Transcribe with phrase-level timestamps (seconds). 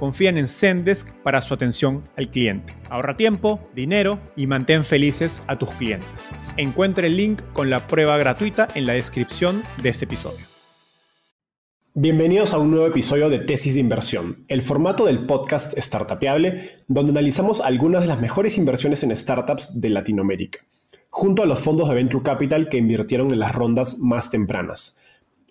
[0.00, 2.74] confían en Zendesk para su atención al cliente.
[2.88, 6.30] Ahorra tiempo, dinero y mantén felices a tus clientes.
[6.56, 10.46] Encuentre el link con la prueba gratuita en la descripción de este episodio.
[11.92, 17.10] Bienvenidos a un nuevo episodio de Tesis de Inversión, el formato del podcast Startupiable, donde
[17.10, 20.60] analizamos algunas de las mejores inversiones en startups de Latinoamérica,
[21.10, 24.98] junto a los fondos de Venture Capital que invirtieron en las rondas más tempranas.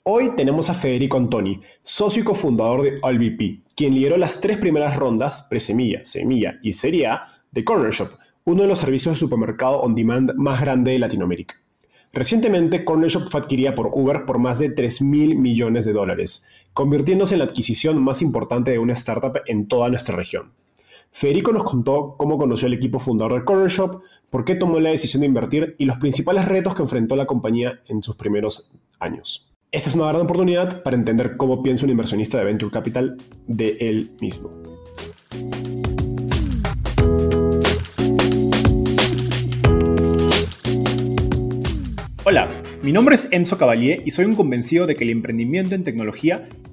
[0.04, 4.96] Hoy tenemos a Federico Antoni, socio y cofundador de AllVP, quien lideró las tres primeras
[4.96, 8.10] rondas, presemilla, semilla y serie A, de Corner Shop,
[8.46, 11.56] uno de los servicios de supermercado on demand más grande de Latinoamérica.
[12.14, 16.46] Recientemente, Corner Shop fue adquirida por Uber por más de 3 mil millones de dólares,
[16.74, 20.54] convirtiéndose en la adquisición más importante de una startup en toda nuestra región.
[21.12, 24.92] Federico nos contó cómo conoció al equipo fundador de Corner Shop, por qué tomó la
[24.92, 29.49] decisión de invertir y los principales retos que enfrentó la compañía en sus primeros años.
[29.72, 33.78] Esta es una gran oportunidad para entender cómo piensa un inversionista de Venture Capital de
[33.80, 34.50] él mismo.
[42.24, 42.50] Hola,
[42.82, 46.50] mi nombre es Enzo Cavalier y soy un convencido de que el emprendimiento en tecnología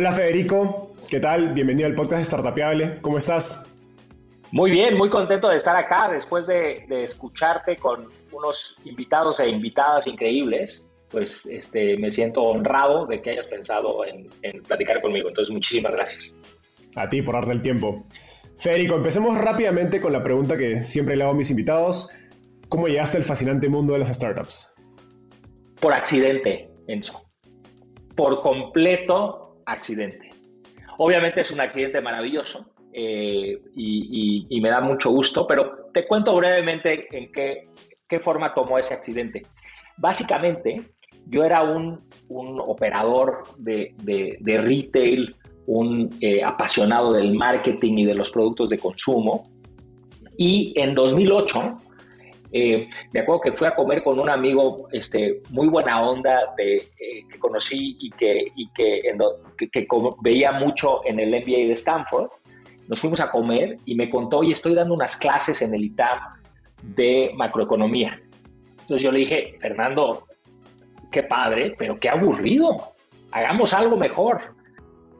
[0.00, 1.54] Hola Federico, ¿qué tal?
[1.54, 2.98] Bienvenido al podcast de Startapeable.
[3.00, 3.74] ¿Cómo estás?
[4.52, 10.06] Muy bien, muy contento de estar acá después de, escucharte con unos invitados e invitadas
[10.06, 10.86] increíbles.
[11.10, 14.30] Pues este, me siento honrado de que hayas pensado en,
[14.68, 15.30] platicar conmigo.
[15.30, 16.32] Entonces, muchísimas gracias.
[16.94, 18.06] A ti por darte el tiempo.
[18.56, 22.08] Federico, empecemos rápidamente con la pregunta que siempre le hago a mis invitados.
[22.68, 24.72] ¿Cómo llegaste al fascinante mundo de las startups?
[25.80, 27.28] Por accidente, Enzo.
[28.14, 30.30] Por completo accidente.
[30.98, 37.06] Obviamente es un accidente maravilloso eh, y, me da mucho gusto, pero te cuento brevemente
[37.16, 37.68] en qué,
[38.08, 39.42] qué forma tomó ese accidente.
[39.96, 40.90] Básicamente,
[41.26, 45.36] yo era un, un operador de, de, retail,
[45.66, 49.50] un eh, apasionado del marketing y de los productos de consumo,
[50.36, 51.78] y en 2008
[52.52, 56.88] eh, me acuerdo que fui a comer con un amigo este, muy buena onda de,
[56.96, 59.02] que conocí y, que, y que,
[59.56, 59.86] que, que,
[60.22, 62.30] veía mucho en el MBA de Stanford
[62.88, 66.18] nos fuimos a comer y me contó, y estoy dando unas clases en el ITAM
[66.82, 68.20] de macroeconomía.
[68.80, 70.26] Entonces yo le dije, Fernando,
[71.12, 72.94] qué padre, pero qué aburrido.
[73.30, 74.54] Hagamos algo mejor.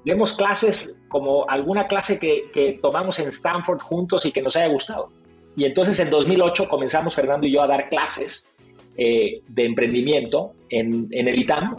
[0.04, 5.10] Demos clases como alguna clase que, tomamos en Stanford juntos y que nos haya gustado.
[5.58, 8.48] Y entonces en 2008 comenzamos Fernando y yo a dar clases
[8.96, 11.74] eh, de emprendimiento en, el ITAM.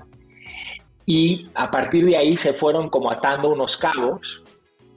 [1.05, 4.43] Y a partir de ahí se fueron como atando unos cabos.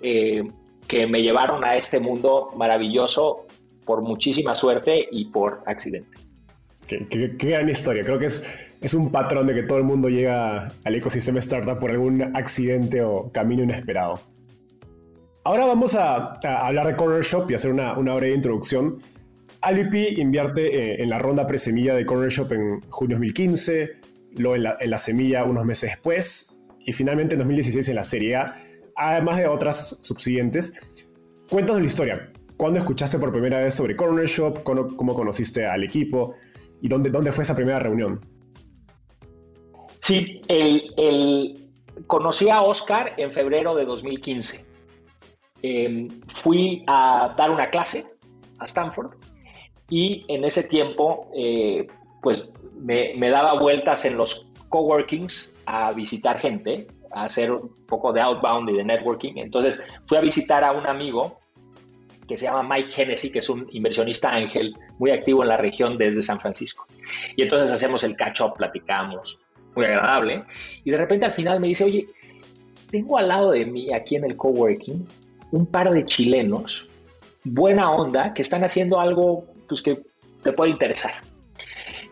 [0.02, 0.42] Eh,
[0.88, 3.46] que me llevaron a este mundo maravilloso
[3.86, 6.18] por muchísima suerte y por accidente.
[6.86, 8.02] Qué, gran historia.
[8.02, 11.78] Creo que es, es un patrón de que todo el mundo llega al ecosistema startup
[11.78, 14.20] por algún accidente o camino inesperado.
[15.44, 19.02] Ahora vamos a, hablar de Corner Shop y hacer una, breve introducción.
[19.60, 23.92] Alvp invierte eh, en la ronda presemilla de Corner Shop en junio 2015,
[24.36, 28.04] luego en la, en la semilla unos meses después y finalmente en 2016 en la
[28.04, 28.56] serie A
[28.96, 30.74] además de otras subsiguientes.
[31.50, 32.32] Cuéntanos la historia.
[32.56, 34.62] ¿Cuándo escuchaste por primera vez sobre Corner Shop?
[34.62, 36.34] ¿Cómo, conociste al equipo?
[36.80, 38.20] ¿Y dónde, dónde fue esa primera reunión?
[40.00, 41.70] Sí, el,
[42.06, 44.71] conocí a Oscar en febrero de 2015.
[45.62, 48.04] Em, fui a dar una clase
[48.58, 49.14] a Stanford
[49.88, 51.86] y en ese tiempo, eh,
[52.20, 58.12] pues me, me, daba vueltas en los coworkings a visitar gente, a hacer un poco
[58.12, 59.34] de outbound y de networking.
[59.36, 61.38] Entonces fui a visitar a un amigo
[62.26, 65.98] que se llama Mike Hennessy, que es un inversionista ángel muy activo en la región
[65.98, 66.86] desde San Francisco.
[67.36, 69.38] Y entonces hacemos el catch-up, platicamos,
[69.76, 70.44] muy agradable.
[70.84, 72.08] Y de repente al final me dice, oye,
[72.90, 75.06] tengo al lado de mí aquí en el coworking
[75.52, 76.88] un par de chilenos,
[77.44, 80.02] buena onda, que están haciendo algo pues, que
[80.42, 81.12] te puede interesar.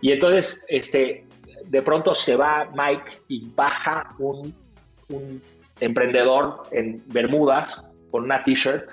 [0.00, 1.24] Y entonces, este,
[1.66, 4.54] de pronto se va Mike y baja un,
[5.80, 8.92] emprendedor en Bermudas con una t-shirt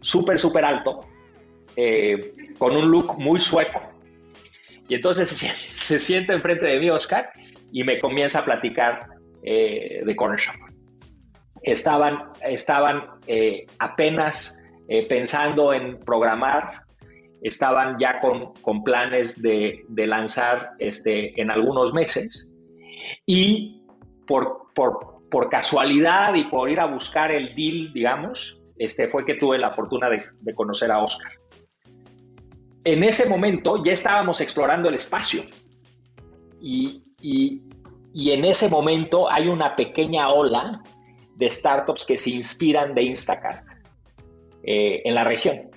[0.00, 1.00] súper, súper alto,
[1.76, 3.82] eh, con un look muy sueco.
[4.88, 5.28] Y entonces
[5.74, 7.30] se, sienta enfrente de mí, Oscar,
[7.72, 9.08] y me comienza a platicar
[9.42, 10.67] eh, de Corner Shop.
[11.62, 14.62] Estaban, estaban eh, apenas
[15.06, 16.82] pensando en programar,
[17.42, 22.54] estaban ya con, con planes de, de, lanzar este, en algunos meses.
[23.26, 23.82] Y
[24.26, 29.34] por, por, por casualidad y por ir a buscar el deal, digamos, este, fue que
[29.34, 31.32] tuve la fortuna de, conocer a Oscar.
[32.84, 35.42] En ese momento ya estábamos explorando el espacio
[36.60, 37.02] y,
[38.14, 40.82] en ese momento hay una pequeña ola
[41.38, 43.64] de startups que se inspiran de Instacart
[44.64, 45.70] eh, en la región.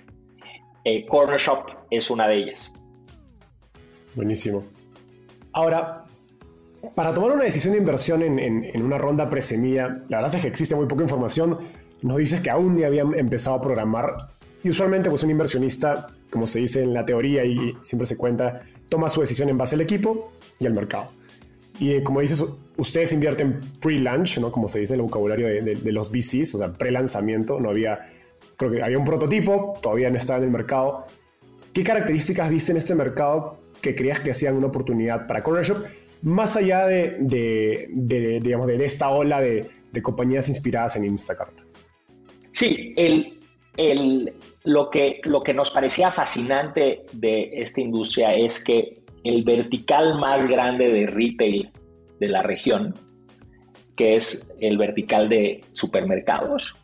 [0.84, 2.72] Eh, Corner Shop es una de ellas.
[4.16, 4.64] Buenísimo.
[5.54, 6.06] Ahora,
[6.96, 10.48] para tomar una decisión de inversión en, en una ronda presemilla, la verdad es que
[10.48, 11.60] existe muy poca información
[12.02, 14.30] nos dices que aún ni habían empezado a programar.
[14.64, 18.62] Y usualmente, pues un inversionista, como se dice en la teoría y siempre se cuenta,
[18.90, 21.10] toma su decisión en base al equipo y al mercado.
[21.80, 22.44] Y eh, como dices,
[22.82, 24.52] ustedes invierten pre-launch, ¿no?
[24.52, 27.60] Como se dice en el vocabulario de, los VCs, o sea, pre-lanzamiento.
[27.60, 28.12] No había,
[28.58, 31.06] creo que había un prototipo, todavía no estaba en el mercado.
[31.74, 35.86] ¿Qué características viste en este mercado que creías que hacían una oportunidad para Corner Shop,
[36.24, 39.70] más allá de, de digamos, de esta ola de,
[40.02, 41.62] compañías inspiradas en Instacart?
[42.54, 44.34] Sí, el,
[44.64, 50.50] lo, que, lo que nos parecía fascinante de esta industria es que el vertical más
[50.50, 51.72] grande de retail
[52.22, 52.94] de la región,
[53.98, 56.76] que es el vertical de supermercados,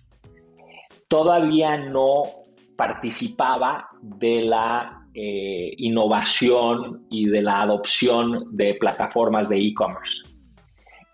[1.07, 2.23] todavía no
[2.75, 10.23] participaba de la eh, innovación y de la adopción de plataformas de e-commerce.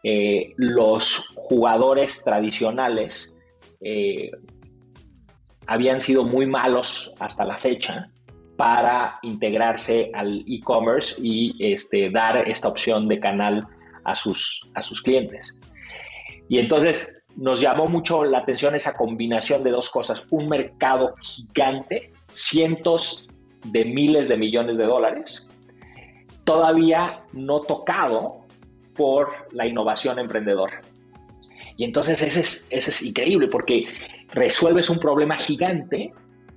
[0.04, 3.36] Eh, los jugadores tradicionales
[3.82, 4.32] eh,
[5.68, 8.10] habían sido muy malos hasta la fecha
[8.56, 13.68] para integrarse al e-commerce y este, dar esta opción de canal
[14.04, 15.58] a sus, a sus clientes.
[16.50, 20.28] Y entonces nos llamó mucho la atención esa combinación de dos cosas.
[20.30, 23.28] Un mercado gigante, cientos
[23.66, 25.50] de miles de millones de dólares,
[26.44, 28.46] todavía no tocado
[28.96, 30.82] por la innovación emprendedora.
[31.78, 33.88] Y entonces ese es, es increíble porque
[34.34, 36.14] resuelves un problema gigante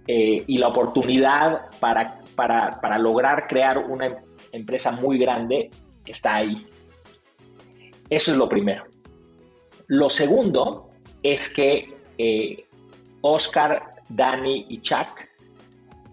[0.09, 4.19] eh, y la oportunidad para, para, lograr crear una
[4.53, 5.71] empresa muy grande
[6.05, 6.65] está ahí.
[8.09, 8.85] Eso es lo primero.
[9.89, 10.91] Lo segundo
[11.23, 12.65] es que eh,
[13.21, 15.29] Oscar, Dani y Chuck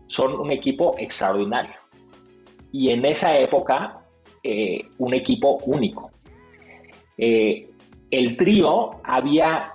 [0.07, 1.75] son un equipo extraordinario.
[2.71, 4.03] Y en esa época,
[4.43, 6.11] eh, un equipo único
[8.13, 9.73] el trío había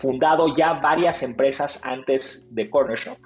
[0.00, 3.16] fundado ya varias empresas antes de Corner Shop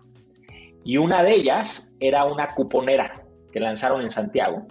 [0.85, 4.67] y una de ellas era una cuponera que lanzaron en Santiago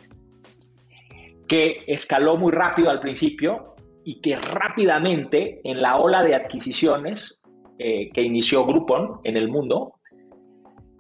[1.48, 7.42] que escaló muy rápido al principio y que rápidamente en la ola de adquisiciones
[7.78, 9.94] eh, que inició Groupon en el mundo,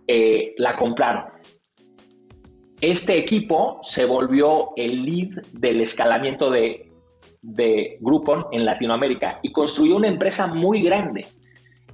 [0.07, 1.25] eh, la compraron.
[2.81, 6.85] Este equipo se volvió el lead del escalamiento de
[7.45, 11.27] de Groupon en Latinoamérica y construyó una empresa muy grande,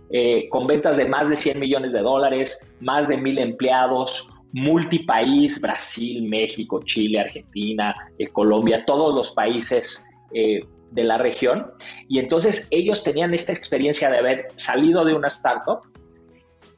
[0.10, 5.62] eh, con ventas de más de 100 millones de dólares, más de mil empleados, multipaís,
[5.62, 11.72] Brasil, México, Chile, Argentina, eh, Colombia, todos los países eh, de la región.
[12.08, 15.81] Y entonces ellos tenían esta experiencia de haber salido de una startup,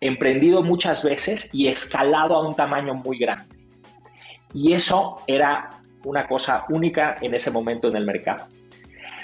[0.01, 3.55] emprendido muchas veces y escalado a un tamaño muy grande.
[4.53, 8.45] Y eso era una cosa única en ese momento en el mercado.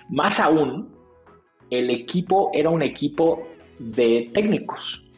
[0.10, 0.96] Más aún,
[1.70, 5.09] el equipo era un equipo de técnicos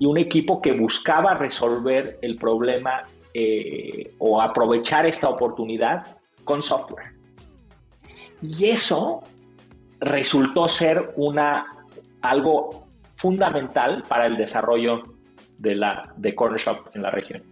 [0.00, 3.02] y un equipo que buscaba resolver el problema
[3.34, 7.12] eh, o aprovechar esta oportunidad con software.
[8.40, 9.22] Y eso
[10.00, 11.66] resultó ser una,
[12.22, 15.02] algo fundamental para el desarrollo
[15.58, 17.42] de, la, de Corner Shop en la región.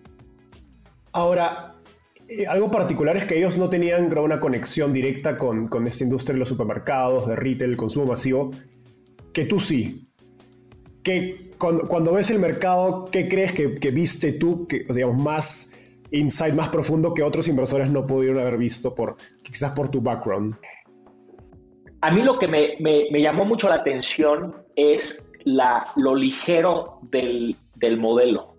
[1.12, 1.74] Ahora,
[2.28, 6.32] eh, algo particular es que ellos no tenían una conexión directa con, con, esta industria
[6.32, 8.50] de los supermercados, de retail, consumo masivo,
[9.34, 10.08] que tú sí.
[11.02, 15.74] Que cuando, ves el mercado, ¿qué crees que, viste tú, que, digamos, más
[16.10, 20.56] insight, más profundo que otros inversores no pudieron haber visto, por, quizás por tu background?
[22.00, 27.56] A mí lo que me, me, llamó mucho la atención es la, lo ligero del,
[27.74, 28.54] del modelo.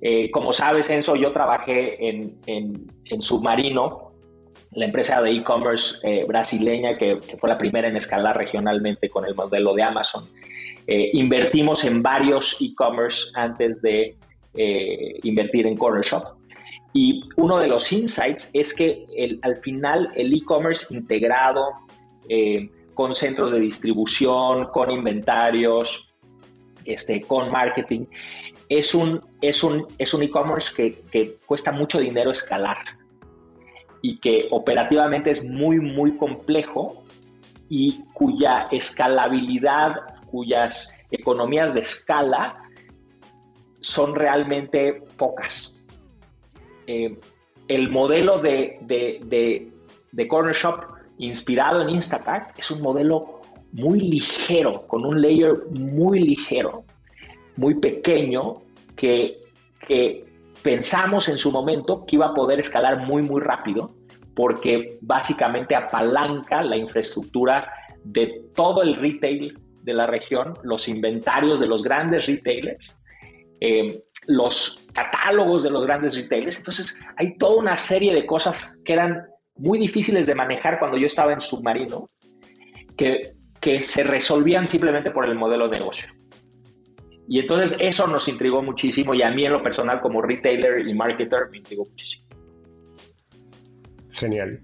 [0.00, 4.12] Eh, como sabes, Enzo, yo trabajé en, en, Submarino,
[4.72, 9.34] la empresa de e-commerce eh, brasileña que, fue la primera en escalar regionalmente con el
[9.34, 10.28] modelo de Amazon.
[10.88, 14.16] Eh, invertimos en varios e-commerce antes de
[15.22, 16.36] invertir en Corner Shop.
[16.92, 19.04] Y uno de los insights es que
[19.42, 21.68] al final el e-commerce integrado
[22.94, 26.08] con centros de distribución, con inventarios,
[26.84, 28.06] este, con marketing,
[28.68, 32.78] es un es un es un e-commerce que, que, cuesta mucho dinero escalar
[34.02, 37.04] y que operativamente es muy, muy complejo
[37.68, 42.56] y cuya escalabilidad, cuyas economías de escala
[43.80, 45.80] son realmente pocas.
[46.86, 47.18] Eh,
[47.68, 49.72] el modelo de, de, de,
[50.12, 50.84] de Corner Shop
[51.18, 53.38] inspirado en Instacart es un modelo
[53.72, 56.84] muy ligero, con un layer muy ligero,
[57.56, 58.62] muy pequeño
[58.96, 59.44] que,
[60.62, 63.94] pensamos en su momento que iba a poder escalar muy, muy rápido
[64.34, 67.72] porque básicamente apalanca la infraestructura
[68.04, 73.02] de todo el retail de la región, los inventarios de los grandes retailers,
[73.60, 76.58] eh, los catálogos de los grandes retailers.
[76.58, 79.26] Entonces, hay toda una serie de cosas que eran
[79.56, 82.10] muy difíciles de manejar cuando yo estaba en submarino,
[82.96, 86.08] que, que se resolvían simplemente por el modelo de negocio.
[87.26, 90.94] Y entonces eso nos intrigó muchísimo y a mí en lo personal como retailer y
[90.94, 92.26] marketer me intrigó muchísimo.
[94.10, 94.60] Genial.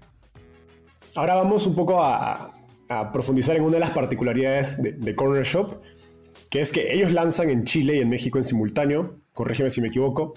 [1.15, 2.54] Ahora vamos un poco a,
[3.11, 5.81] profundizar en una de las particularidades de, Corner Shop,
[6.49, 9.87] que es que ellos lanzan en Chile y en México en simultáneo, corrígeme si me
[9.87, 10.33] equivoco,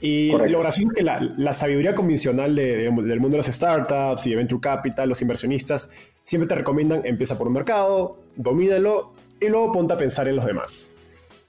[0.00, 4.36] y lo gracioso es que la, sabiduría convencional del mundo de las startups y de
[4.36, 5.92] Venture Capital, los inversionistas,
[6.24, 10.46] siempre te recomiendan empieza por un mercado, domínalo y luego ponte a pensar en los
[10.46, 10.96] demás.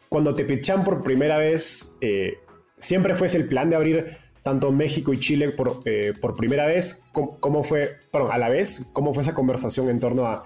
[0.10, 2.40] Cuando te pichan por primera vez, eh,
[2.78, 7.08] siempre fuese el plan de abrir tanto México y Chile por, eh, por primera vez,
[7.12, 10.44] ¿cómo, fue, a la vez, cómo fue esa conversación en torno a,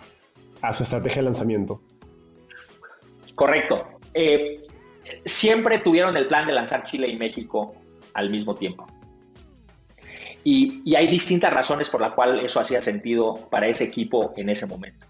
[0.61, 1.81] a su estrategia de lanzamiento?
[3.35, 3.87] Correcto.
[4.13, 4.61] Eh,
[5.25, 7.73] siempre tuvieron el plan de lanzar Chile y México
[8.13, 8.85] al mismo tiempo.
[10.43, 14.49] Y, y, hay distintas razones por las cuales eso hacía sentido para ese equipo en
[14.49, 15.07] ese momento.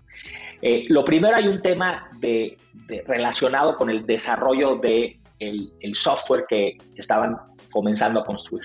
[0.62, 2.58] Eh, lo primero hay un tema de,
[3.06, 7.38] relacionado con el desarrollo de el, software que estaban
[7.72, 8.64] comenzando a construir.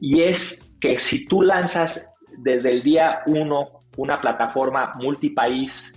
[0.00, 5.94] Y es que si tú lanzas desde el día uno una plataforma multipaís,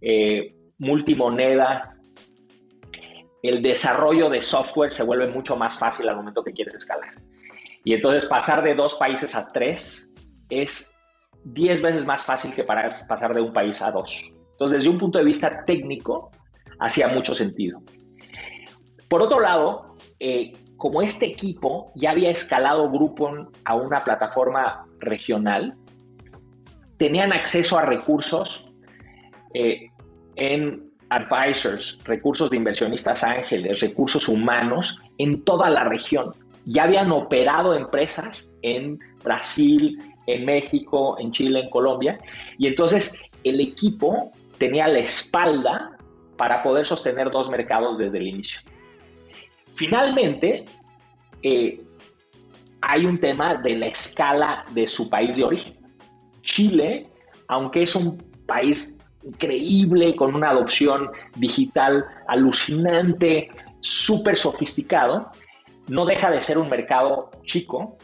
[0.00, 1.96] eh, multimoneda,
[3.42, 7.14] el desarrollo de software se vuelve mucho más fácil al momento que quieres escalar.
[7.84, 10.12] Y entonces pasar de dos países a tres
[10.50, 10.98] es
[11.44, 14.12] diez veces más fácil que pasar de un país a dos.
[14.52, 16.30] Entonces, desde un punto de vista técnico,
[16.80, 17.82] hacía mucho sentido.
[19.08, 25.74] Por otro lado, eh, como este equipo ya había escalado Groupon a una plataforma regional,
[26.98, 28.68] tenían acceso a recursos
[29.54, 29.90] eh,
[30.36, 36.32] en advisors, recursos de inversionistas ángeles, recursos humanos en toda la región.
[36.64, 42.18] Ya habían operado empresas en Brasil, en México, en Chile, en Colombia,
[42.58, 45.96] y entonces el equipo tenía la espalda
[46.36, 48.60] para poder sostener dos mercados desde el inicio.
[49.76, 50.64] Finalmente,
[51.42, 51.80] eh,
[52.80, 55.76] hay un tema de la escala de su país de origen.
[56.42, 57.06] Chile,
[57.48, 58.16] aunque es un
[58.46, 65.30] país increíble, con una adopción digital alucinante, súper sofisticado,
[65.88, 67.98] no deja de ser un mercado chico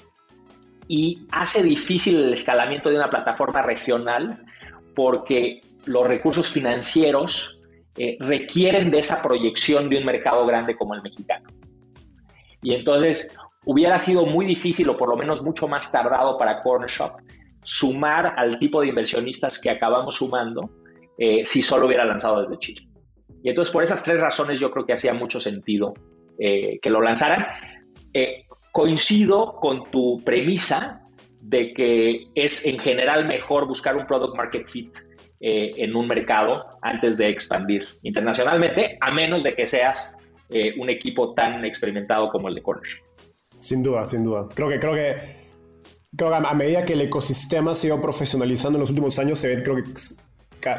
[0.89, 4.45] y hace difícil el escalamiento de una plataforma regional
[4.95, 7.61] porque los recursos financieros
[7.97, 11.49] eh, requieren de esa proyección de un mercado grande como el mexicano.
[12.63, 16.89] Y entonces hubiera sido muy difícil o por lo menos mucho más tardado para Corner
[16.89, 17.13] Shop
[17.63, 20.71] sumar al tipo de inversionistas que acabamos sumando
[21.19, 22.89] eh, si solo hubiera lanzado desde Chile.
[23.45, 25.95] Y entonces por esas tres razones yo creo que hacía mucho sentido
[26.39, 27.47] eh, que lo lanzaran.
[28.73, 31.03] coincido con tu premisa
[31.43, 34.97] de que es en general mejor buscar un product market fit
[35.41, 40.17] eh, en un mercado antes de expandir internacionalmente, a menos de que seas
[40.53, 42.89] eh, un equipo tan experimentado como el de Corner
[43.59, 44.49] Sin duda, sin duda.
[44.55, 45.17] Creo que, creo que,
[46.17, 49.39] creo que a medida que el ecosistema se ha ido profesionalizando en los últimos años,
[49.39, 49.83] se ven creo que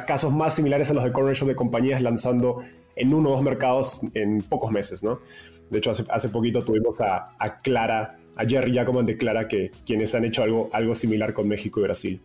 [0.05, 2.63] casos más similares a los de Corner de compañías lanzando
[2.95, 5.19] en uno o dos mercados en pocos meses, ¿no?
[5.69, 9.71] De hecho, hace, hace poquito tuvimos a, a Clara, a Jerry Jacoban de Clara, que
[9.85, 12.21] quienes han hecho algo, algo similar con México y Brasil.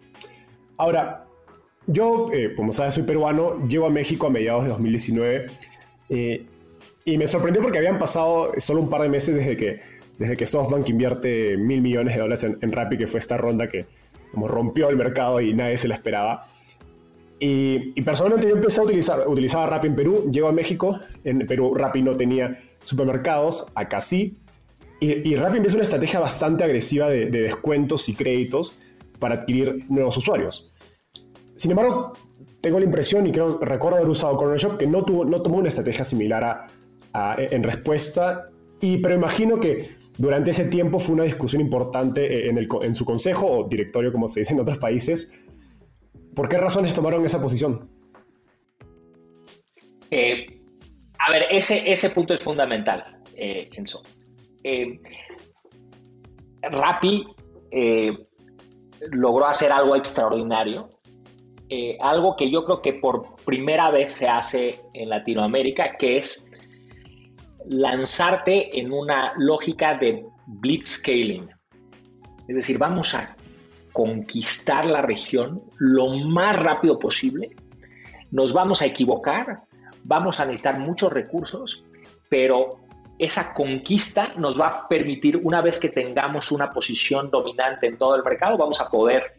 [0.76, 1.26] Ahora,
[1.86, 5.46] yo, eh, como sabes, soy peruano, llego a México a mediados de 2019
[6.10, 6.46] eh,
[7.08, 9.80] y me sorprendió porque habían pasado solo un par de meses desde que,
[10.18, 13.86] desde que SoftBank invierte mil millones de dólares en, Rappi, que fue esta ronda que
[14.30, 16.42] como rompió el mercado y nadie se la esperaba.
[17.40, 21.74] Y, personalmente yo empecé a utilizar, utilizaba Rappi en Perú, llego a México, en Perú
[21.74, 24.36] Rappi no tenía supermercados, acá sí,
[25.00, 28.74] y, y Rappi empieza una estrategia bastante agresiva de, de descuentos y créditos
[29.18, 30.76] para adquirir nuevos usuarios.
[31.56, 32.12] Sin embargo,
[32.60, 35.58] tengo la impresión, y creo recuerdo haber usado Corner Shop, que no, tuvo, no tomó
[35.58, 36.66] una estrategia similar a,
[37.14, 38.50] en respuesta,
[38.80, 43.04] y, pero imagino que durante ese tiempo fue una discusión importante en, el, en su
[43.04, 45.34] consejo o directorio, como se dice en otros países.
[46.34, 47.90] ¿Por qué razones tomaron esa posición?
[50.10, 50.46] Eh,
[51.18, 54.02] a ver, ese, ese punto es fundamental, eh, Enzo.
[54.62, 55.00] Eh,
[56.62, 57.26] Rappi
[57.70, 58.16] eh,
[59.10, 60.98] logró hacer algo extraordinario
[61.70, 66.47] eh, algo que yo creo que por primera vez se hace en Latinoamérica, que es
[67.68, 71.48] lanzarte en una lógica de blitzscaling.
[72.46, 73.36] Es decir, vamos a
[73.92, 77.50] conquistar la región lo más rápido posible.
[78.30, 79.62] Nos vamos a equivocar,
[80.04, 81.84] vamos a necesitar muchos recursos,
[82.28, 82.80] pero
[83.18, 88.14] esa conquista nos va a permitir, una vez que tengamos una posición dominante en todo
[88.14, 89.34] el mercado, vamos a poder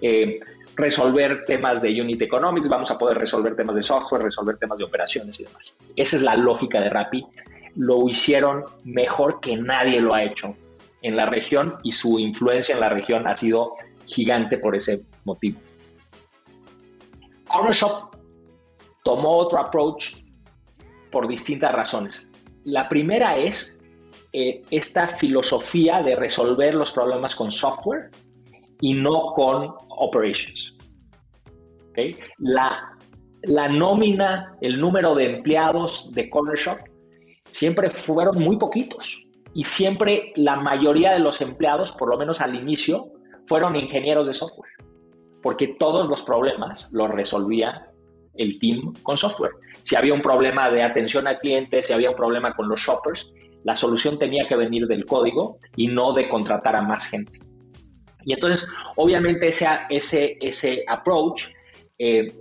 [0.00, 0.38] eh,
[0.76, 4.84] resolver temas de unit economics, vamos a poder resolver temas de software, resolver temas de
[4.84, 5.74] operaciones y demás.
[5.96, 7.26] Esa es la lógica de Rappi.
[7.76, 10.54] Lo hicieron mejor que nadie lo ha hecho
[11.02, 13.74] en la región y su influencia en la región ha sido
[14.06, 15.60] gigante por ese motivo.
[17.46, 18.16] Corner Shop
[19.04, 20.16] tomó otro approach
[21.12, 22.32] por distintas razones.
[22.64, 23.84] La primera es
[24.32, 28.10] eh, esta filosofía de resolver los problemas con software
[28.80, 30.76] y no con operations.
[32.38, 32.96] La,
[33.42, 36.78] la nómina, el número de empleados de Corner Shop
[37.56, 42.54] siempre fueron muy poquitos y siempre la mayoría de los empleados, por lo menos al
[42.54, 43.12] inicio,
[43.46, 44.72] fueron ingenieros de software,
[45.42, 47.90] porque todos los problemas los resolvía
[48.34, 49.52] el team con software.
[49.82, 53.32] Si había un problema de atención al cliente, si había un problema con los shoppers,
[53.64, 57.40] la solución tenía que venir del código y no de contratar a más gente.
[58.26, 61.44] Y entonces, obviamente, ese, ese, ese approach
[61.98, 62.34] eh,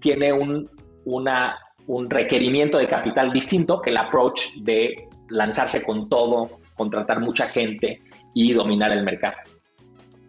[0.00, 0.68] tiene un,
[1.06, 1.58] una,
[1.90, 8.00] un requerimiento de capital distinto que el approach de lanzarse con todo, contratar mucha gente
[8.32, 9.36] y dominar el mercado.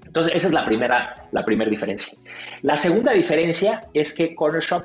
[0.03, 2.17] Entonces, esa es la primera, la primera diferencia.
[2.63, 4.83] La segunda diferencia es que Corner Shop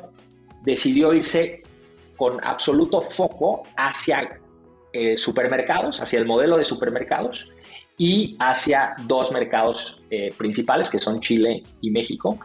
[0.65, 1.63] decidió irse
[2.17, 4.39] con absoluto foco hacia
[4.93, 7.51] eh, supermercados, hacia el modelo de supermercados,
[7.97, 12.39] y hacia dos mercados eh, principales, que son Chile y México,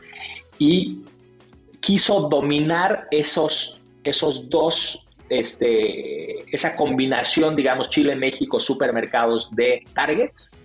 [0.58, 1.02] y
[1.82, 10.58] quiso dominar esos, esos dos, este, esa combinación, digamos, Chile-México, supermercados de targets,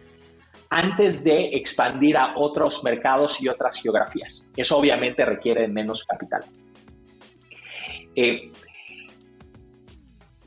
[0.70, 4.44] antes de expandir a otros mercados y otras geografías.
[4.56, 6.44] Eso obviamente requiere menos capital.
[8.14, 8.50] Eh,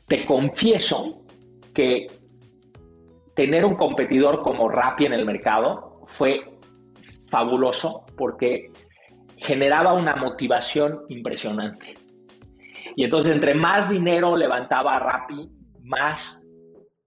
[0.06, 1.22] te confieso
[1.72, 2.08] que
[3.34, 6.58] tener un competidor como Rappi en el mercado fue
[7.28, 8.72] fabuloso porque
[9.38, 11.94] generaba una motivación impresionante.
[12.96, 15.50] Y entonces entre más dinero levantaba Rappi,
[15.82, 16.46] más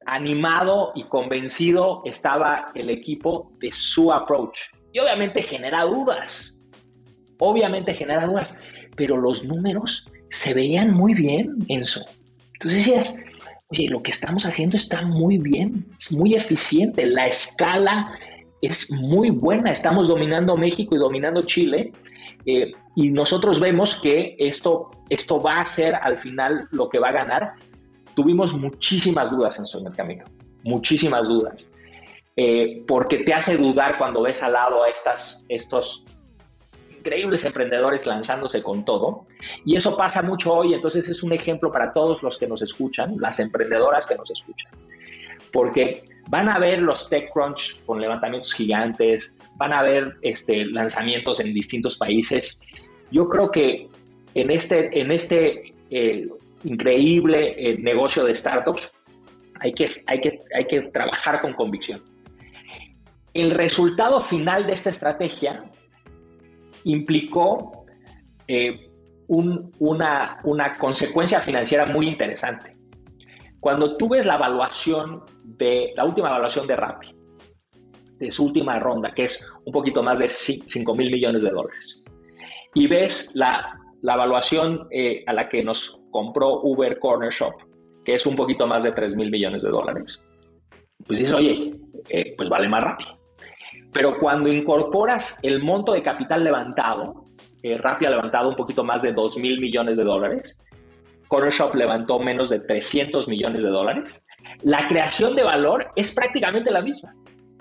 [0.06, 4.60] animado y convencido estaba el equipo de su approach.
[4.92, 6.60] Y obviamente genera dudas,
[7.40, 8.58] obviamente genera dudas,
[8.96, 12.06] pero los números se veían muy bien, Enzo.
[12.54, 13.26] Entonces decías,
[13.68, 18.12] oye, lo que estamos haciendo está muy bien, es muy eficiente, la escala
[18.62, 21.92] es muy buena, estamos dominando México y dominando Chile.
[22.46, 27.10] Eh, y nosotros vemos que esto, esto va a ser al final lo que va
[27.10, 27.54] a ganar.
[28.16, 30.24] Tuvimos muchísimas dudas en el camino,
[30.64, 31.72] muchísimas dudas,
[32.36, 36.06] eh, porque te hace dudar cuando ves al lado a estas, estos
[37.00, 39.26] increíbles emprendedores lanzándose con todo.
[39.66, 43.16] Y eso pasa mucho hoy, entonces es un ejemplo para todos los que nos escuchan,
[43.18, 44.72] las emprendedoras que nos escuchan.
[45.52, 51.54] Porque van a ver los TechCrunch con levantamientos gigantes, van a ver este, lanzamientos en
[51.54, 52.62] distintos países
[53.14, 53.88] yo creo que
[54.34, 56.28] en este, en este eh,
[56.64, 58.92] increíble eh, negocio de startups
[59.60, 62.02] hay que, hay, que, hay que trabajar con convicción.
[63.34, 65.64] El resultado final de esta estrategia
[66.84, 67.86] implicó
[68.48, 68.90] eh,
[69.28, 72.76] una, una consecuencia financiera muy interesante.
[73.60, 77.16] Cuando tú ves la evaluación de la última evaluación de Rappi,
[78.18, 82.03] de su última ronda, que es un poquito más de 5 mil millones de dólares,
[82.74, 87.54] y ves la, la evaluación eh, a la que nos compró Uber Corner Shop,
[88.04, 90.22] que es un poquito más de 3 mil millones de dólares,
[91.06, 91.72] pues dices, oye,
[92.10, 93.06] eh, pues vale más Rappi.
[93.92, 97.26] Pero cuando incorporas el monto de capital levantado,
[97.62, 100.60] eh, Rappi ha levantado un poquito más de 2 mil millones de dólares,
[101.28, 104.24] Corner Shop levantó menos de 300 millones de dólares,
[104.64, 107.16] la creación de valor es prácticamente la misma.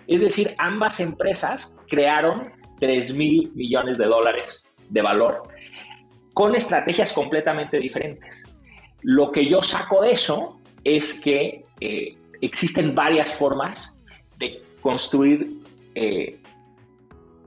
[0.09, 5.42] Es decir, ambas empresas crearon 3 mil millones de dólares de valor
[6.35, 8.46] con estrategias completamente diferentes.
[9.02, 14.00] Lo que yo saco de eso es que eh, existen varias formas
[14.38, 15.46] de construir
[15.94, 16.38] eh,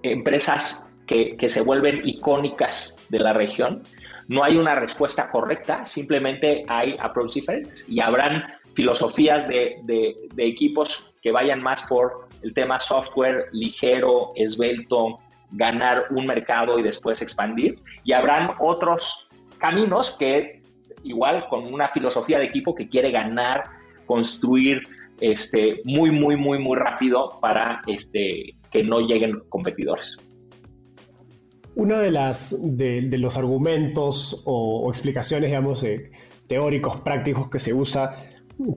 [0.03, 3.83] empresas que, se vuelven icónicas de la región.
[4.27, 11.13] No hay una respuesta correcta, simplemente hay approaches diferentes y habrán filosofías de, de equipos
[11.21, 15.19] que vayan más por el tema software ligero, esbelto,
[15.51, 17.79] ganar un mercado y después expandir.
[18.03, 20.61] Y habrán otros caminos que
[21.05, 23.63] igual con una filosofía de equipo que quiere ganar,
[24.05, 24.83] construir
[25.21, 30.17] este, muy, muy, muy, muy rápido para este, que no lleguen competidores.
[31.75, 35.85] Uno de, las, de, los argumentos o, explicaciones, digamos,
[36.47, 38.15] teóricos, prácticos que se usa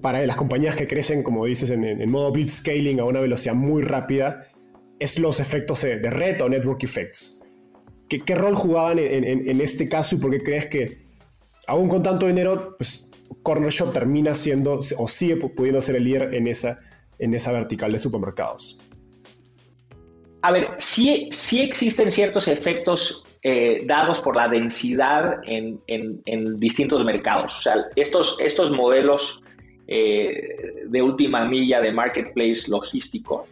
[0.02, 3.82] para las compañías que crecen, como dices, en, en modo blitzscaling a una velocidad muy
[3.82, 4.48] rápida,
[4.98, 7.42] es los efectos de, red o network effects.
[8.08, 11.06] ¿Qué, qué rol jugaban en, este caso y por qué crees que,
[11.66, 13.10] aún con tanto dinero, pues
[13.42, 16.80] Corner Shop termina siendo o sigue pudiendo ser el líder en esa,
[17.18, 18.78] en esa vertical de supermercados?
[20.42, 27.04] A ver, sí, sí existen ciertos efectos eh, dados por la densidad en, en, distintos
[27.04, 27.58] mercados.
[27.58, 29.42] O sea, estos, estos modelos
[29.86, 33.46] eh, de última milla de marketplace logístico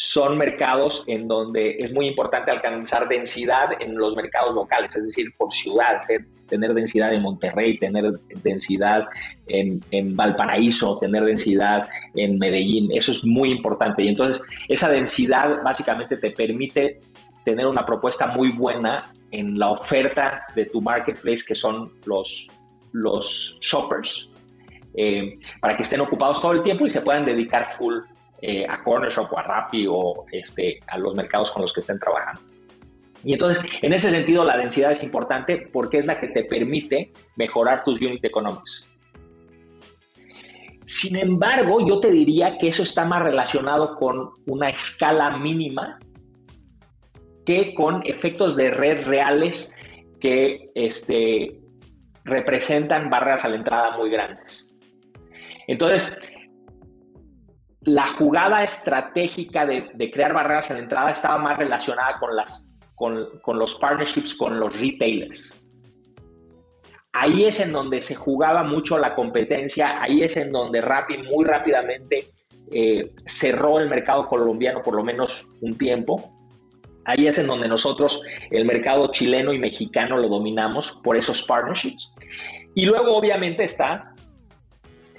[0.00, 5.34] son mercados en donde es muy importante alcanzar densidad en los mercados locales, es decir,
[5.36, 6.00] por ciudad,
[6.46, 8.12] tener densidad en Monterrey, tener
[8.44, 9.08] densidad
[9.48, 9.82] en,
[10.14, 14.04] Valparaíso, tener densidad en Medellín, eso es muy importante.
[14.04, 17.00] Y entonces esa densidad básicamente te permite
[17.44, 22.48] tener una propuesta muy buena en la oferta de tu marketplace, que son los,
[22.92, 24.30] los shoppers,
[24.94, 27.96] eh, para que estén ocupados todo el tiempo y se puedan dedicar full
[28.40, 31.80] eh, a Corner Shop o a Rappi o este, a los mercados con los que
[31.80, 32.40] estén trabajando.
[33.24, 37.12] Y entonces, en ese sentido, la densidad es importante porque es la que te permite
[37.36, 38.88] mejorar tus unit economics.
[40.86, 45.98] Sin embargo, yo te diría que eso está más relacionado con una escala mínima
[47.44, 49.76] que con efectos de red reales
[50.20, 51.60] que este,
[52.24, 54.68] representan barreras a la entrada muy grandes.
[55.66, 56.18] Entonces,
[57.82, 62.18] la jugada estratégica de, crear barreras en entrada estaba más relacionada
[62.96, 65.60] con, los partnerships con los retailers.
[67.12, 71.44] Ahí es en donde se jugaba mucho la competencia, ahí es en donde Rappi muy
[71.44, 72.32] rápidamente
[72.70, 76.34] eh, cerró el mercado colombiano por lo menos un tiempo.
[77.04, 82.12] Ahí es en donde nosotros el mercado chileno y mexicano lo dominamos por esos partnerships.
[82.74, 84.14] Y luego obviamente está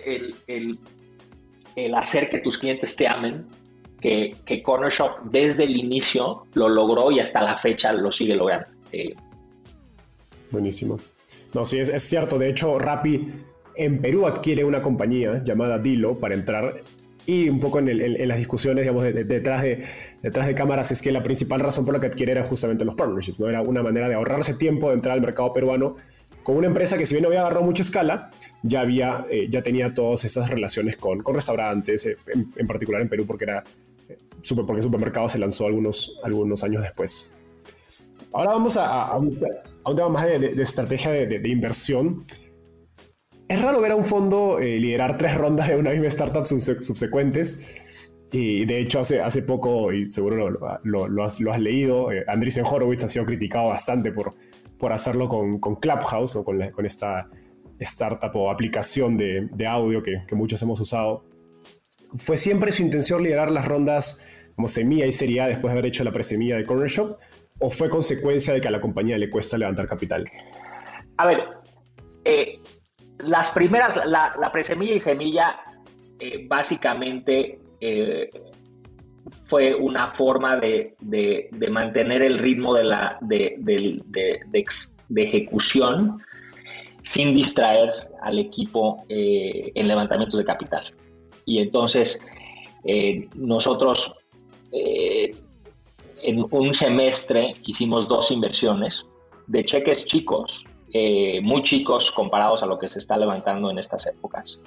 [0.06, 0.36] el
[1.76, 3.46] el hacer que tus clientes te amen,
[4.02, 8.36] que, que, Corner Shop desde el inicio lo logró y hasta la fecha lo sigue
[8.36, 8.68] logrando.
[8.92, 9.14] Eh,
[10.52, 11.00] Buenísimo.
[11.54, 12.38] No, sí, es, cierto.
[12.38, 13.28] De hecho, Rappi
[13.76, 16.82] en Perú adquiere una compañía llamada Dilo para entrar
[17.26, 19.84] y un poco en, las discusiones, digamos, detrás, de,
[20.24, 22.96] detrás de cámaras es que la principal razón por la que adquiere era justamente los
[22.96, 23.48] partnerships, ¿no?
[23.48, 25.96] Era una manera de ahorrarse tiempo de entrar al mercado peruano
[26.44, 28.32] con una empresa que si bien no había agarrado mucha escala,
[28.64, 32.18] ya, había, eh, ya tenía todas esas relaciones con, con restaurantes, eh,
[32.56, 33.64] en, particular en Perú, porque era
[34.08, 37.36] eh, super, porque el supermercado se lanzó algunos, algunos años después.
[38.32, 39.40] Ahora vamos a, un,
[39.96, 42.24] tema más de, estrategia de, inversión.
[43.48, 47.68] Es raro ver a un fondo liderar tres rondas de una misma startup subsecuentes.
[48.32, 50.52] Y de hecho, hace, hace poco, y seguro
[50.84, 54.36] lo, has, lo has, leído, Andreessen Horowitz ha sido criticado bastante por,
[54.80, 57.28] por hacerlo con, Clubhouse o con, esta
[57.80, 61.26] startup o aplicación de, audio que, muchos hemos usado.
[62.16, 66.04] Fue siempre su intención liderar las rondas como semilla y serie después de haber hecho
[66.04, 67.18] la presemilla de Corner Shop.
[67.60, 70.26] o fue consecuencia de que a la compañía le cuesta levantar capital?
[71.18, 71.44] A ver,
[72.24, 72.60] eh,
[73.20, 75.60] las primeras, la, la presemilla y semilla,
[76.20, 78.30] eh, básicamente eh,
[79.44, 80.96] fue una forma de,
[81.70, 84.02] mantener el ritmo de, la, de,
[85.16, 86.20] ejecución
[87.02, 90.94] sin distraer al equipo en levantamientos de capital.
[91.46, 92.22] Y entonces
[93.36, 94.18] nosotros
[94.72, 99.10] en un semestre hicimos dos inversiones
[99.48, 104.08] de cheques chicos eh, muy chicos comparados a lo que se está levantando en estas
[104.08, 104.60] épocas.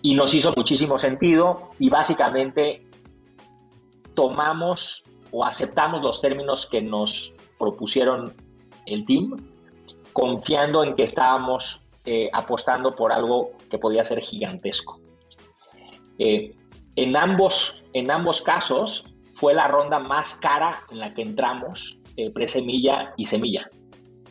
[0.00, 2.82] Y nos hizo muchísimo sentido y básicamente
[4.14, 8.34] tomamos o aceptamos los términos que nos propusieron
[8.86, 9.36] el team,
[10.12, 15.00] confiando en que estábamos eh, apostando por algo que podía ser gigantesco.
[16.18, 16.54] Eh,
[16.96, 21.98] en, ambos, en ambos casos fue la ronda más cara en la que entramos,
[22.34, 23.68] pre-semilla y semilla.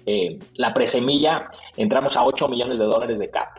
[0.06, 3.50] Eh, la presemilla entramos a 8 millones de dólares de cap,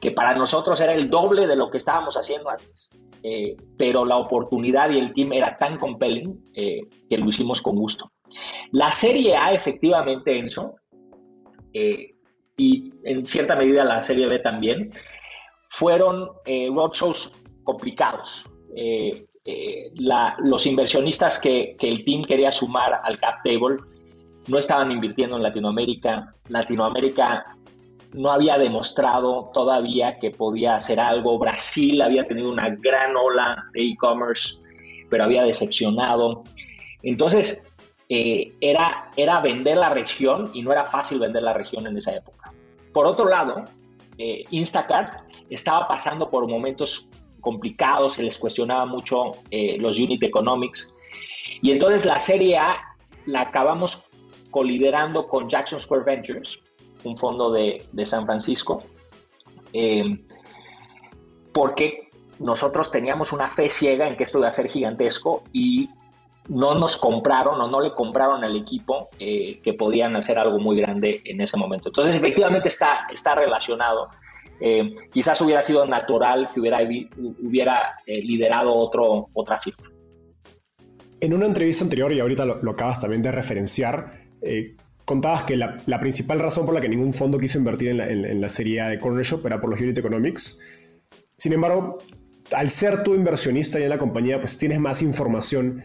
[0.00, 2.90] que para nosotros era el doble de lo que estábamos haciendo antes.
[3.22, 7.76] Eh, pero la oportunidad y el team era tan compelling eh, que lo hicimos con
[7.76, 8.10] gusto.
[8.72, 10.74] La Serie A, efectivamente, Enzo,
[12.56, 14.90] y en cierta medida la Serie B también,
[15.70, 16.30] fueron
[16.74, 18.50] roadshows complicados.
[20.38, 23.78] los inversionistas que, que, el team quería sumar al cap table
[24.48, 26.34] no estaban invirtiendo en Latinoamérica.
[26.48, 27.44] Latinoamérica
[28.14, 31.38] no había demostrado todavía que podía hacer algo.
[31.38, 34.58] Brasil había tenido una gran ola de e-commerce,
[35.08, 36.44] pero había decepcionado.
[37.02, 37.72] Entonces,
[38.08, 42.14] eh, era, era vender la región y no era fácil vender la región en esa
[42.14, 42.52] época.
[42.92, 43.64] Por otro lado,
[44.18, 50.94] eh, Instacart estaba pasando por momentos complicados, se les cuestionaba mucho eh, los unit economics.
[51.62, 52.76] Y entonces la serie A
[53.26, 54.10] la acabamos
[54.50, 56.62] coliderando con Jackson Square Ventures,
[57.04, 58.82] un fondo de, San Francisco,
[59.72, 60.18] eh,
[61.52, 65.88] porque nosotros teníamos una fe ciega en que esto iba a ser gigantesco y
[66.48, 70.76] no nos compraron o no le compraron al equipo eh, que podían hacer algo muy
[70.80, 71.88] grande en ese momento.
[71.88, 74.08] Entonces, efectivamente está, está relacionado.
[74.60, 79.88] Eh, quizás hubiera sido natural que hubiera, hubiera liderado otro, otra firma.
[81.20, 84.12] En una entrevista anterior, y ahorita lo acabas también de referenciar,
[85.04, 88.82] contabas que la, principal razón por la que ningún fondo quiso invertir en la, serie
[88.84, 90.60] de Corner Shop era por los unit economics.
[91.36, 91.98] Sin embargo,
[92.52, 95.82] al ser tu inversionista ya en la compañía, pues tienes más información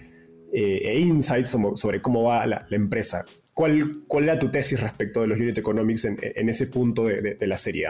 [0.53, 3.25] eh, e insights sobre, cómo va la, empresa.
[3.53, 7.57] ¿Cuál, ¿Cuál, era tu tesis respecto de los unit economics en, ese punto de, la
[7.57, 7.87] serie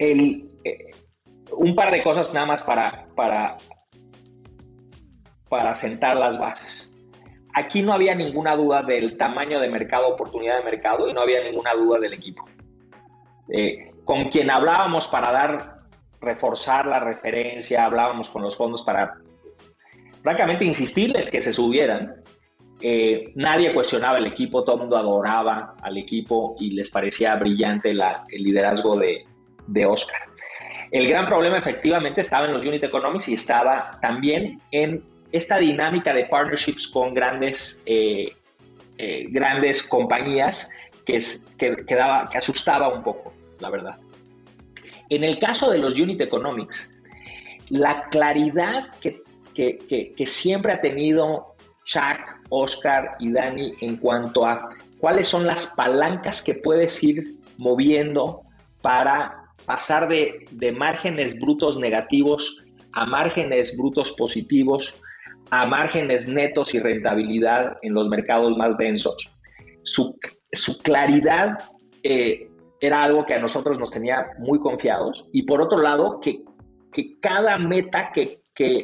[0.00, 0.46] eh,
[1.56, 3.58] un par de cosas nada más para, para,
[5.48, 6.87] para sentar las bases.
[7.54, 11.42] Aquí no había ninguna duda del tamaño de mercado, oportunidad de mercado y no había
[11.42, 12.44] ninguna duda del equipo.
[13.50, 15.80] Eh, con quien hablábamos para dar,
[16.20, 19.14] reforzar la referencia, hablábamos con los fondos para
[20.22, 22.22] francamente insistirles que se subieran.
[22.80, 27.90] Eh, nadie cuestionaba el equipo, todo el mundo adoraba al equipo y les parecía brillante
[27.90, 29.24] el liderazgo de,
[29.66, 30.20] de Oscar.
[30.90, 35.02] El gran problema efectivamente estaba en los unit economics y estaba también en
[35.32, 38.32] esta dinámica de partnerships con grandes, eh,
[38.96, 40.72] eh, grandes compañías
[41.04, 41.20] que,
[41.56, 43.98] que, que, asustaba un poco, la verdad.
[45.10, 46.92] En el caso de los unit economics,
[47.70, 49.22] la claridad que,
[49.54, 56.44] que siempre ha tenido Chuck, Oscar y Dani en cuanto a cuáles son las palancas
[56.44, 58.42] que puedes ir moviendo
[58.82, 62.62] para pasar de, de márgenes brutos negativos
[62.92, 65.00] a márgenes brutos positivos
[65.50, 69.30] a márgenes netos y rentabilidad en los mercados más densos.
[69.82, 70.18] Su,
[70.82, 71.58] claridad
[72.02, 72.48] eh,
[72.80, 76.44] era algo que a nosotros nos tenía muy confiados y por otro lado que,
[77.20, 78.40] cada meta que,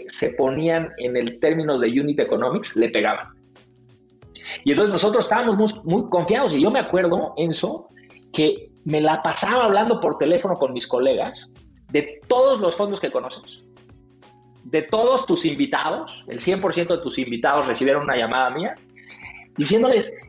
[0.09, 3.27] se ponían en el término de unit economics le pegaban.
[4.65, 7.89] Y entonces nosotros estábamos muy confiados y yo me acuerdo, Enzo,
[8.33, 11.51] que me la pasaba hablando por teléfono con mis colegas
[11.91, 13.64] de todos los fondos que conocemos
[14.65, 18.75] de todos tus invitados, el 100% de tus invitados recibieron una llamada mía
[19.57, 20.21] diciéndoles,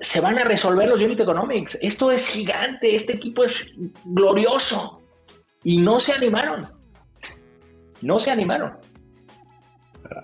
[0.00, 5.02] se van a resolver los unit economics, esto es gigante, este equipo es glorioso.
[5.62, 6.68] Y no se animaron,
[8.00, 8.78] no se animaron.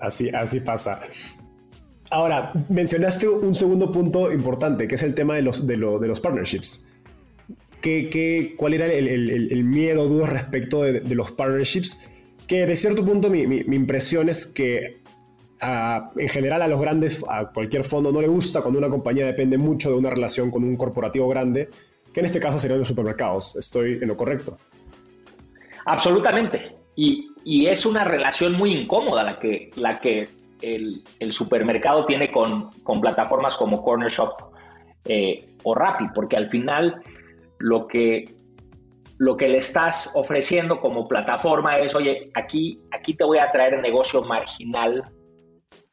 [0.01, 0.99] Así, así pasa.
[2.09, 6.85] Ahora, mencionaste un segundo punto importante, que es el tema de los, de, los partnerships.
[7.81, 12.09] ¿Qué, qué, cuál era el, el, miedo o respecto de los partnerships?
[12.47, 15.01] Que de cierto punto mi, impresión es que
[15.59, 19.57] en general a los grandes, a cualquier fondo no le gusta cuando una compañía depende
[19.57, 21.69] mucho de una relación con un corporativo grande,
[22.13, 23.55] que en este caso serían los supermercados.
[23.55, 24.57] ¿Estoy en lo correcto?
[25.85, 26.75] Absolutamente.
[26.95, 30.27] Y, es una relación muy incómoda la que, la que
[30.61, 34.33] el, supermercado tiene con, plataformas como Corner Shop
[35.05, 37.01] eh, o Rappi, porque al final
[37.59, 38.36] lo que,
[39.17, 43.79] lo que le estás ofreciendo como plataforma es, oye, aquí, aquí te voy a traer
[43.79, 45.03] negocio marginal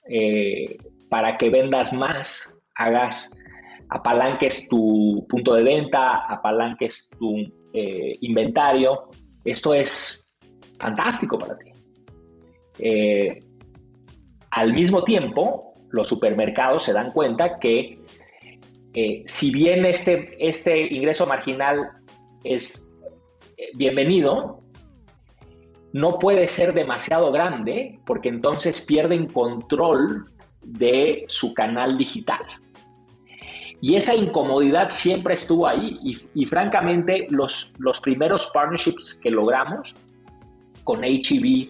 [0.09, 0.77] eh,
[1.09, 3.35] para que vendas más, hagas,
[3.89, 7.37] apalanques tu punto de venta, apalanques tu
[7.73, 9.09] eh, inventario.
[9.45, 10.35] Esto es
[10.79, 11.71] fantástico para ti.
[12.79, 13.41] Eh,
[14.51, 18.01] al mismo tiempo, los supermercados se dan cuenta que
[19.27, 21.91] si bien este, este ingreso marginal
[22.45, 22.84] es
[23.75, 24.61] bienvenido,
[25.93, 30.25] no puede ser demasiado grande porque entonces pierden control
[30.63, 32.45] de su canal digital.
[33.81, 35.99] Y esa incomodidad siempre estuvo ahí
[36.35, 39.95] y, francamente los, los primeros partnerships que logramos
[40.85, 41.69] con HEB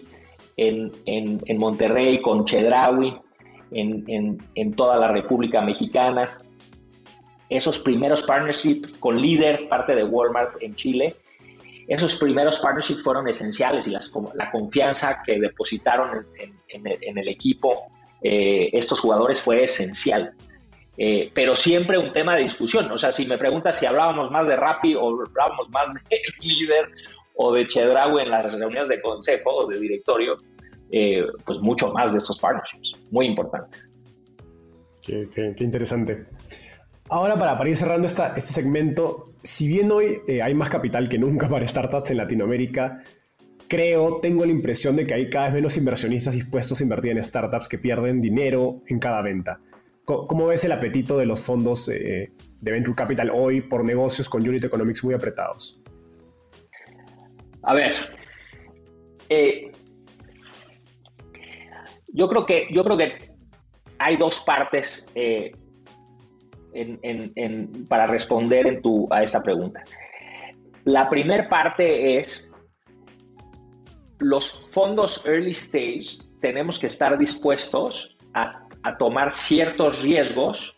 [0.57, 3.19] en, en, Monterrey, con Chedraui,
[3.71, 6.37] en, en, toda la República Mexicana,
[7.49, 11.15] esos primeros partnerships con Líder, parte de Walmart en Chile,
[11.87, 16.25] esos primeros partnerships fueron esenciales y la confianza que depositaron
[16.69, 17.87] en, el equipo
[18.21, 20.33] eh, estos jugadores fue esencial.
[20.97, 22.89] Eh, pero siempre un tema de discusión.
[22.91, 26.89] O sea, si me preguntas si hablábamos más de Rappi o hablábamos más de líder
[27.35, 30.37] o de Chedraui en las reuniones de consejo o de directorio,
[30.91, 33.93] eh, pues mucho más de estos partnerships, muy importantes.
[35.05, 36.25] Qué, interesante.
[37.09, 41.17] Ahora, para, ir cerrando esta, este segmento, si bien hoy eh, hay más capital que
[41.17, 43.03] nunca para startups en Latinoamérica,
[43.67, 47.23] creo, tengo la impresión de que hay cada vez menos inversionistas dispuestos a invertir en
[47.23, 49.61] startups que pierden dinero en cada venta.
[50.03, 52.31] ¿Cómo, ves el apetito de los fondos eh,
[52.61, 55.81] de Venture Capital hoy por negocios con unit economics muy apretados?
[57.63, 57.95] A ver,
[59.29, 59.71] eh,
[62.09, 63.31] yo, creo que, yo creo que
[63.97, 65.11] hay dos partes
[67.87, 69.83] para responder a esa pregunta.
[70.85, 72.51] La primera parte es,
[74.19, 78.61] los fondos early stage tenemos que estar dispuestos a,
[78.99, 80.77] tomar ciertos riesgos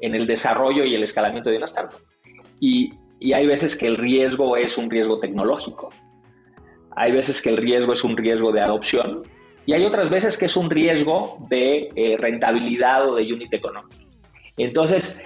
[0.00, 2.00] en el desarrollo y el escalamiento de una startup.
[2.60, 2.92] Y,
[3.32, 5.88] hay veces que el riesgo es un riesgo tecnológico.
[6.94, 9.22] Hay veces que el riesgo es un riesgo de adopción
[9.64, 14.05] y hay otras veces que es un riesgo de eh, rentabilidad o de unit económico.
[14.56, 15.20] Entonces,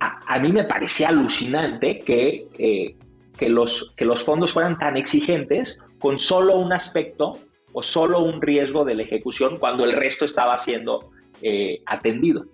[0.00, 2.96] a, mí me parecía alucinante que, eh,
[3.36, 7.38] que, los, que los fondos fueran tan exigentes con solo un aspecto
[7.72, 11.10] o solo un riesgo de la ejecución cuando el resto estaba siendo
[11.42, 12.46] eh, atendido.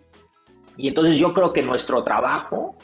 [0.77, 2.77] Y entonces yo creo que nuestro trabajo,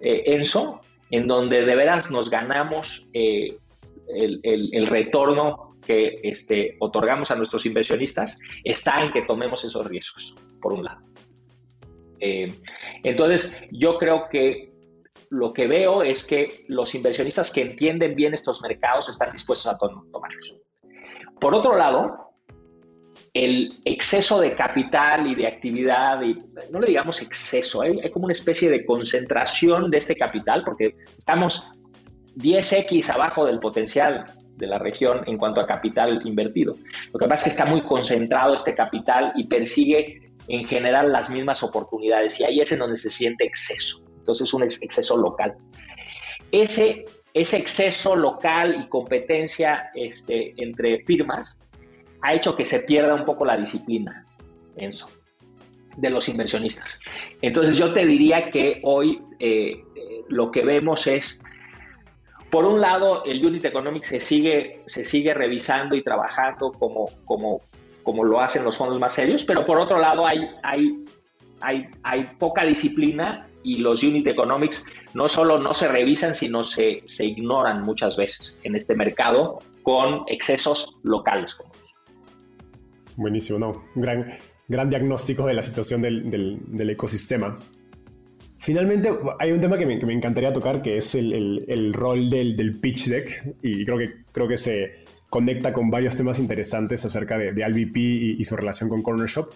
[0.00, 0.80] eh, Enzo,
[1.10, 3.58] en donde de veras nos ganamos el,
[4.42, 10.74] el, retorno que este, otorgamos a nuestros inversionistas, está en que tomemos esos riesgos, por
[10.74, 11.00] un lado.
[12.20, 12.52] Eh,
[13.02, 14.72] entonces, yo creo que
[15.30, 19.78] lo que veo es que los inversionistas que entienden bien estos mercados están dispuestos a
[19.78, 20.54] tomarlos.
[21.40, 22.32] Por otro lado,
[23.34, 28.00] el exceso de capital y de actividad, y no le digamos exceso, ¿eh?
[28.02, 31.72] hay como una especie de concentración de este capital, porque estamos
[32.36, 34.24] 10x abajo del potencial
[34.56, 36.74] de la región en cuanto a capital invertido.
[37.12, 41.30] Lo que pasa es que está muy concentrado este capital y persigue en general las
[41.30, 44.08] mismas oportunidades y ahí es en donde se siente exceso.
[44.18, 45.56] Entonces es un exceso local.
[46.50, 51.64] Ese, ese exceso local y competencia este, entre firmas
[52.22, 54.26] ha hecho que se pierda un poco la disciplina,
[54.76, 55.10] eso
[55.98, 57.00] de los inversionistas.
[57.42, 59.82] Entonces yo te diría que hoy eh,
[60.28, 61.42] lo que vemos es,
[62.50, 67.62] por un lado, el Unit Economics se sigue, se sigue revisando y trabajando como, como
[68.08, 71.04] como lo hacen los fondos más serios, pero por otro lado hay, hay,
[71.60, 77.02] hay, hay poca disciplina y los unit economics no solo no se revisan, sino se,
[77.04, 81.54] se ignoran muchas veces en este mercado con excesos locales.
[83.16, 83.84] Buenísimo, ¿no?
[83.94, 84.38] Un gran,
[84.68, 87.58] gran diagnóstico de la situación del, del, ecosistema.
[88.56, 91.92] Finalmente, hay un tema que me, que me encantaría tocar, que es el, el, el
[91.92, 96.38] rol del, del, pitch deck, y creo que, creo que se, conecta con varios temas
[96.38, 99.50] interesantes acerca de, de y, su relación con Corner Shop.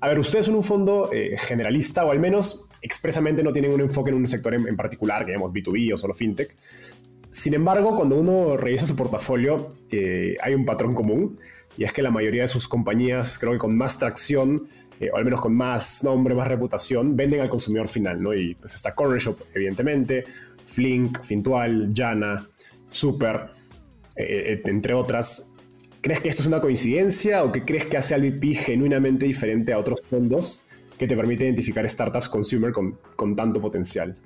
[0.00, 3.80] A ver, ustedes son un fondo eh, generalista o al menos expresamente no tienen un
[3.80, 6.56] enfoque en un sector en, particular, que digamos B2B o solo fintech.
[7.30, 11.38] Sin embargo, cuando uno revisa su portafolio, eh, hay un patrón común,
[11.78, 14.66] y es que la mayoría de sus compañías, creo que con más tracción,
[15.00, 18.34] eh, o al menos con más nombre, más reputación, venden al consumidor final, ¿no?
[18.34, 20.24] Y pues está Corner Shop, evidentemente,
[20.66, 22.46] Flink, Fintual, Jana,
[22.88, 23.50] Super,
[24.16, 25.54] eh, entre otras.
[26.00, 29.72] ¿Crees que esto es una coincidencia o que crees que hace al VP genuinamente diferente
[29.72, 34.16] a otros fondos que te permite identificar startups consumer con, con tanto potencial?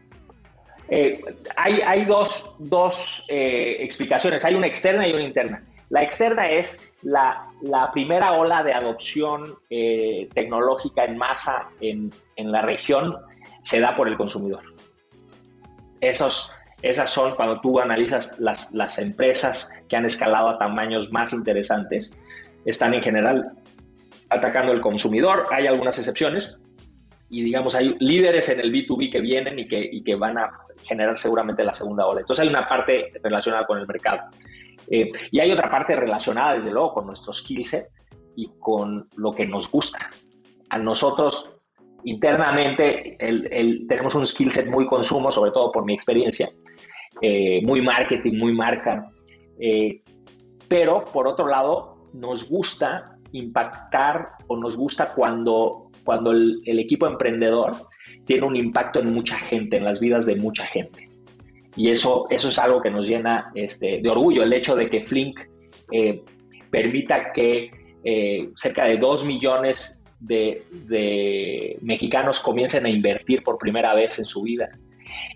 [0.88, 1.20] Eh,
[1.56, 5.64] hay, hay, dos, dos eh, explicaciones, hay una externa y una interna.
[5.90, 12.52] La externa es la, la primera ola de adopción eh, tecnológica en masa en, en,
[12.52, 13.16] la región
[13.62, 14.62] se da por el consumidor.
[16.00, 16.52] Esos,
[16.90, 22.16] esas son cuando tú analizas las, las empresas que han escalado a tamaños más interesantes,
[22.64, 23.52] están en general
[24.28, 25.46] atacando el consumidor.
[25.50, 26.58] Hay algunas excepciones,
[27.28, 30.50] y digamos hay líderes en el B2B que vienen y que, y que van a
[30.84, 32.20] generar seguramente la segunda ola.
[32.20, 34.30] Entonces hay una parte relacionada con el mercado.
[34.88, 37.88] Eh, y hay otra parte relacionada, desde luego, con nuestro skill set
[38.36, 40.10] y con lo que nos gusta.
[40.70, 41.58] A nosotros,
[42.04, 46.50] internamente, el, tenemos un skill set muy consumo, sobre todo por mi experiencia,
[47.22, 49.10] eh, muy marketing, muy marca.
[49.58, 50.02] Eh,
[50.68, 57.86] pero, por otro lado, nos gusta impactar o nos gusta cuando, cuando el, equipo emprendedor
[58.24, 61.08] tiene un impacto en mucha gente, en las vidas de mucha gente.
[61.76, 65.04] Y eso, eso es algo que nos llena este, de orgullo, el hecho de que
[65.04, 65.40] Flink
[65.92, 66.22] eh,
[66.70, 67.70] permita que
[68.54, 74.42] cerca de dos millones de, de, mexicanos comiencen a invertir por primera vez en su
[74.42, 74.70] vida.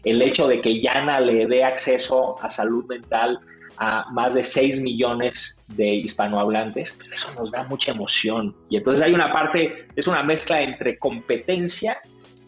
[0.04, 3.40] El hecho de que Yana le dé acceso a salud mental
[3.76, 8.54] a más de 6 millones de hispanohablantes, pues eso nos da mucha emoción.
[8.68, 11.98] Y entonces hay una parte, es una mezcla entre competencia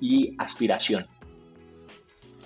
[0.01, 1.07] y aspiración.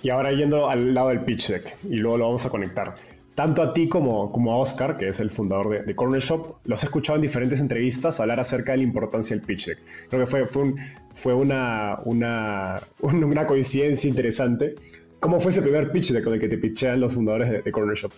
[0.03, 2.95] Y ahora yendo al lado del pitch deck, y luego lo vamos a conectar.
[3.37, 6.81] Tanto a ti como, como a Oscar, que es el fundador de, Corner Shop, los
[6.81, 9.77] he escuchado en diferentes entrevistas hablar acerca de la importancia del pitch deck.
[10.09, 10.73] Creo que fue, fue,
[11.13, 14.73] fue una, una, una, coincidencia interesante.
[15.19, 17.95] ¿Cómo fue ese primer pitch deck con el que te pitchean los fundadores de, Corner
[17.95, 18.11] Shop?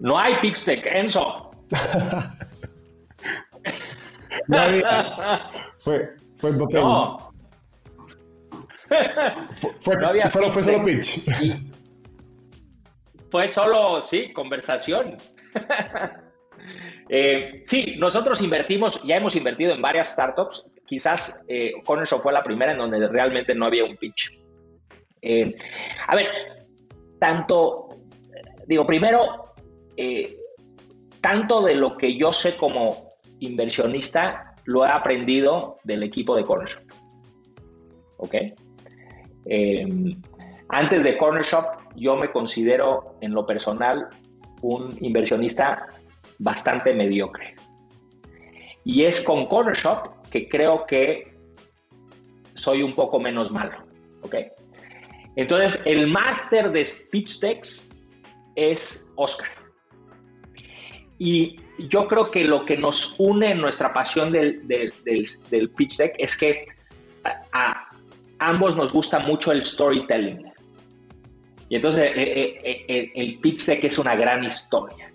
[0.00, 1.50] No hay pitch deck, Enzo.
[4.48, 5.50] no había.
[5.80, 6.80] Fue, fue en papel.
[6.80, 7.30] No.
[9.80, 11.26] Fue, no había solo, fue solo pitch.
[13.32, 15.16] Fue solo, sí, conversación.
[17.08, 20.66] eh, sí, nosotros invertimos, ya hemos invertido en varias startups.
[20.86, 21.72] Quizás eh,
[22.02, 24.38] eso fue la primera en donde realmente no había un pitch.
[25.22, 25.56] Eh,
[26.06, 26.26] a ver,
[27.18, 27.88] tanto,
[28.66, 29.54] digo, primero,
[29.96, 30.36] eh,
[31.22, 36.68] tanto de lo que yo sé como inversionista lo he aprendido del equipo de Corner
[36.68, 36.84] Shop.
[38.18, 38.34] ¿Ok?
[40.68, 44.08] Antes de Corner Shop, yo me considero en lo personal
[44.60, 45.86] un inversionista
[46.38, 47.54] bastante mediocre.
[48.84, 51.36] Y es con Corner Shop que creo que
[52.54, 53.76] soy un poco menos malo.
[54.22, 54.36] ¿Ok?
[55.36, 57.88] Entonces, el máster de speech decks
[58.54, 59.48] es Oscar.
[61.18, 61.56] Y
[61.88, 66.36] yo creo que lo que nos une en nuestra pasión del, del, pitch deck es
[66.36, 66.66] que
[67.52, 67.88] a,
[68.38, 70.51] ambos nos gusta mucho el storytelling.
[71.72, 75.10] Y entonces eh, eh, eh, el pitch deck es una gran historia.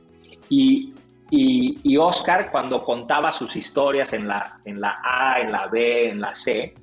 [0.49, 0.91] Y,
[1.29, 6.19] y, Oscar, cuando contaba sus historias en la, en la A, en la B, en
[6.19, 6.73] la C,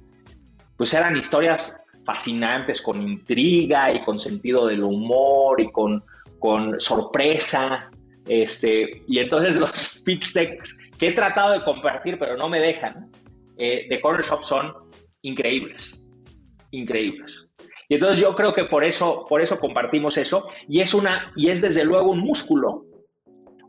[0.76, 6.04] pues eran historias fascinantes, con intriga y con sentido del humor y con,
[6.38, 7.90] con sorpresa.
[8.28, 13.10] Este, y entonces los pitch decks que he tratado de compartir, pero no me dejan,
[13.58, 14.72] eh, de Corner Shop son
[15.22, 16.00] increíbles,
[16.70, 17.43] increíbles.
[17.94, 21.62] Entonces yo creo que por eso, por eso compartimos eso y es, una, y es
[21.62, 22.84] desde luego un músculo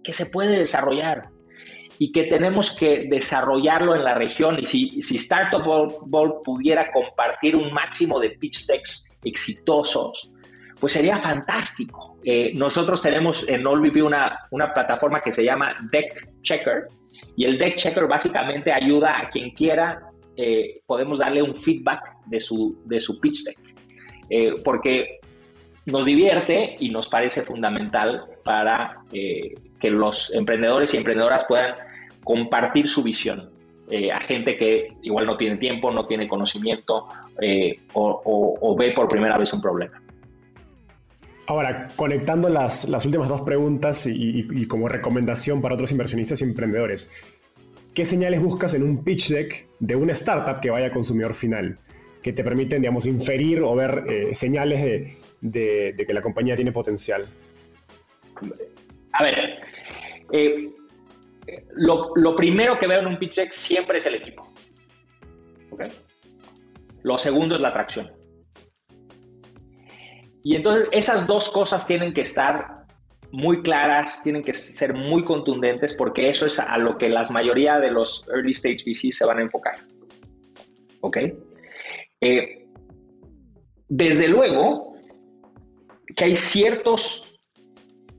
[0.04, 1.30] que se puede desarrollar
[1.98, 4.60] y que tenemos que desarrollarlo en la región.
[4.60, 10.32] Y si, si Startup Ball, pudiera compartir un máximo de pitch decks exitosos,
[10.80, 12.18] pues sería fantástico.
[12.24, 16.88] Eh, nosotros tenemos en AllVP una, una plataforma que se llama Deck Checker
[17.36, 20.02] y el Deck Checker básicamente ayuda a quien quiera,
[20.38, 23.75] eh, podemos darle un feedback de su, de su pitch deck,
[24.30, 25.20] eh, porque
[25.86, 31.76] nos divierte y nos parece fundamental para que los emprendedores y emprendedoras puedan
[32.24, 33.52] compartir su visión.
[34.12, 37.08] a gente que igual no tiene tiempo, no tiene conocimiento
[37.94, 40.02] o ve por primera vez un problema.
[41.48, 47.12] Ahora, conectando las, últimas dos preguntas y, como recomendación para otros inversionistas y emprendedores,
[47.94, 51.78] ¿qué señales buscas en un pitch deck de una startup que vaya a consumidor final?
[52.26, 55.18] Que te permiten, digamos, inferir o ver eh, señales de
[55.52, 57.28] de, que la compañía tiene potencial?
[59.12, 59.62] A ver,
[60.32, 60.70] eh,
[61.76, 64.52] lo, primero que veo en un pitch deck siempre es el equipo.
[67.04, 68.12] Lo segundo es la atracción.
[70.44, 72.86] Y entonces esas dos cosas tienen que estar
[73.32, 77.80] muy claras, tienen que ser muy contundentes porque eso es a lo que la mayoría
[77.80, 79.76] de los early stage VCs se van a enfocar.
[81.02, 81.18] ¿Ok?
[82.28, 82.66] Eh,
[83.88, 84.96] desde luego
[86.16, 87.32] que hay ciertos,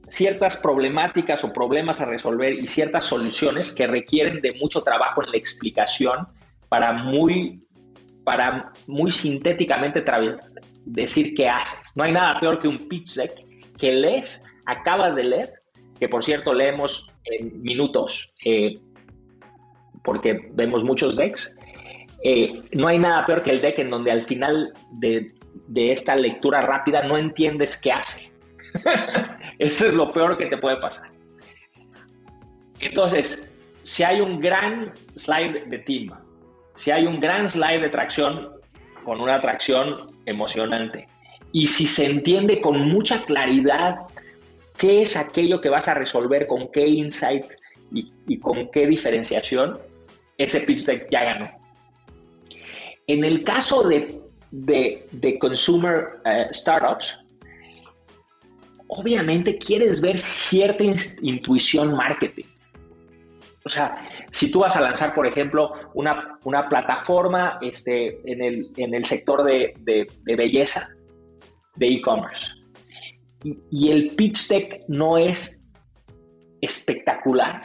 [0.09, 5.32] ciertas problemáticas o problemas a resolver y ciertas soluciones que requieren de mucho trabajo en
[5.32, 6.28] la explicación
[6.68, 7.66] para muy,
[8.22, 10.04] para muy sintéticamente
[10.84, 11.90] decir qué haces.
[11.96, 13.32] No hay nada peor que un pitch deck
[13.76, 15.52] que lees, acabas de leer,
[15.98, 18.78] que por cierto leemos en minutos, eh,
[20.04, 21.59] porque vemos muchos decks,
[22.22, 25.32] eh, no hay nada peor que el deck en donde al final de,
[25.74, 28.32] esta lectura rápida no entiendes qué hace.
[29.58, 31.10] Eso es lo peor que te puede pasar.
[32.80, 33.52] Entonces,
[33.82, 36.10] si hay un gran slide de team,
[36.74, 38.50] si hay un gran slide de tracción
[39.04, 41.08] con una tracción emocionante,
[41.52, 44.00] y si se entiende con mucha claridad
[44.76, 47.46] qué es aquello que vas a resolver, con qué insight
[47.92, 49.78] y, con qué diferenciación,
[50.36, 51.65] ese pitch deck ya ganó.
[53.09, 57.16] En el caso de, de, consumer eh, startups,
[58.88, 60.82] obviamente quieres ver cierta
[61.22, 62.46] intuición marketing.
[63.64, 63.96] O sea,
[64.32, 66.38] si tú vas a lanzar, por ejemplo, una,
[66.68, 69.74] plataforma este, en, el, en el sector de,
[70.24, 70.88] belleza,
[71.76, 72.52] de e-commerce,
[73.44, 75.68] y, y, el pitch deck no es
[76.61, 77.62] espectacular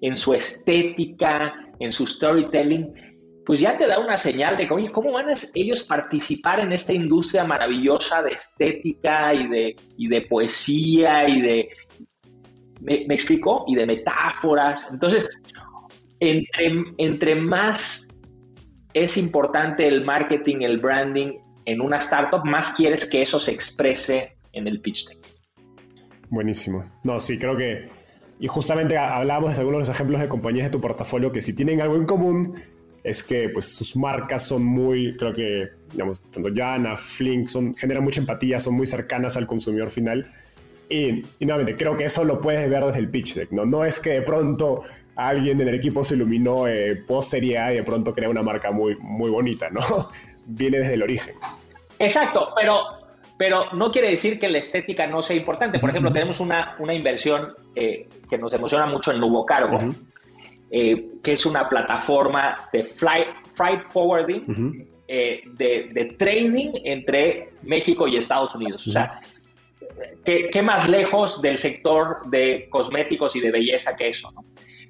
[0.00, 2.92] en su estética, en su storytelling,
[3.44, 6.72] pues ya te da una señal de que, oye, ¿cómo van a ellos participar en
[6.72, 11.68] esta industria maravillosa de estética y de, y de poesía y de,
[12.80, 13.64] ¿me, explico?
[13.66, 14.90] Y de metáforas.
[14.92, 15.28] Entonces,
[16.20, 18.08] entre, entre más
[18.94, 24.36] es importante el marketing, el branding en una startup, más quieres que eso se exprese
[24.52, 25.18] en el pitch deck.
[26.28, 26.84] Buenísimo.
[27.04, 27.88] No, sí, creo que...
[28.40, 31.54] Y justamente hablábamos de algunos de los ejemplos de compañías de tu portafolio que si
[31.54, 32.60] tienen algo en común
[33.04, 38.04] es que pues sus marcas son muy, creo que, digamos, tanto Jana, Flink, son, generan
[38.04, 40.32] mucha empatía, son muy cercanas al consumidor final.
[40.88, 43.64] Y, nuevamente, creo que eso lo puedes ver desde el pitch deck, ¿no?
[43.64, 44.82] No es que de pronto
[45.16, 48.42] alguien en el equipo se iluminó eh, post serie A y de pronto crea una
[48.42, 49.80] marca muy, muy bonita, ¿no?
[50.46, 51.34] Viene desde el origen.
[51.98, 52.82] Exacto, pero,
[53.38, 55.78] pero no quiere decir que la estética no sea importante.
[55.78, 59.78] Por ejemplo, tenemos una, una inversión eh, que nos emociona mucho en Nubo Cargo.
[60.74, 68.08] Eh, que es una plataforma de flight, freight forwarding, eh, de, de, trading entre México
[68.08, 68.86] y Estados Unidos.
[68.86, 69.20] O sea,
[70.24, 74.32] ¿qué, más lejos del sector de cosméticos y de belleza que eso?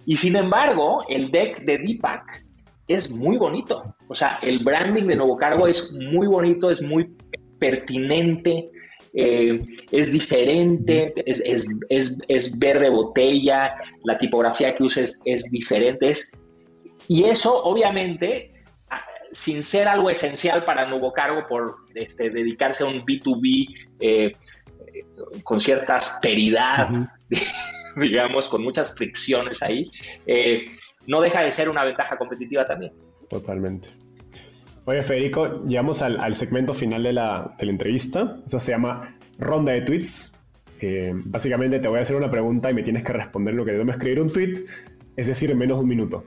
[0.07, 2.45] Y sin embargo, el deck de Deepak
[2.87, 3.97] es muy bonito.
[4.07, 7.11] O sea, el branding de Nuevo Cargo es muy bonito, es muy
[7.59, 8.70] pertinente.
[9.14, 16.12] Eh, es diferente, es, verde botella, la tipografía que uses es diferente.
[17.08, 18.52] y eso, obviamente,
[19.32, 23.66] sin ser algo esencial para Nuevo Cargo por este, dedicarse a un B2B
[24.00, 24.32] eh,
[25.42, 26.88] con cierta asperidad,
[27.96, 29.90] digamos, con muchas fricciones ahí,
[30.26, 30.66] eh,
[31.06, 32.92] no deja de ser una ventaja competitiva también.
[33.28, 33.88] Totalmente.
[34.85, 38.37] Oye, Federico, llegamos al, segmento final de la, entrevista.
[38.45, 40.45] Eso se llama ronda de tweets.
[40.80, 43.70] Eh, básicamente te voy a hacer una pregunta y me tienes que responder lo que
[43.72, 44.64] debo escribir un tweet,
[45.16, 46.24] es decir, en menos de un minuto.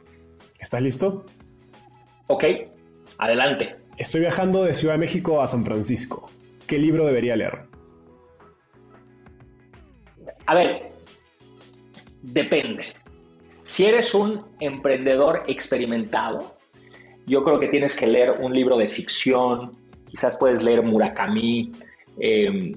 [0.57, 1.25] ¿Estás listo?
[2.27, 2.45] Ok,
[3.17, 3.75] adelante.
[3.97, 6.29] Estoy viajando de Ciudad de México a San Francisco.
[6.65, 7.63] ¿Qué libro debería leer?
[10.45, 10.91] A ver,
[12.21, 12.85] depende.
[13.63, 16.54] Si eres un emprendedor experimentado,
[17.25, 19.71] yo creo que tienes que leer un libro de ficción,
[20.07, 21.71] quizás puedes leer Murakami,
[22.19, 22.75] eh,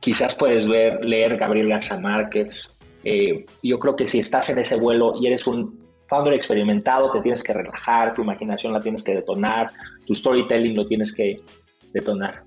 [0.00, 2.70] quizás puedes leer, Gabriel García Márquez.
[3.04, 7.20] Eh, yo creo que si estás en ese vuelo y eres un founder experimentado, te
[7.20, 9.70] tienes que relajar, tu imaginación la tienes que detonar,
[10.06, 11.40] tu storytelling lo tienes que
[11.92, 12.44] detonar.